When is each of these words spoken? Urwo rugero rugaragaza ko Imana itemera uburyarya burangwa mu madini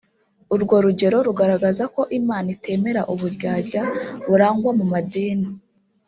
Urwo 0.53 0.75
rugero 0.85 1.17
rugaragaza 1.27 1.83
ko 1.95 2.01
Imana 2.19 2.47
itemera 2.55 3.01
uburyarya 3.13 3.81
burangwa 4.27 4.71
mu 4.79 4.85
madini 4.93 5.47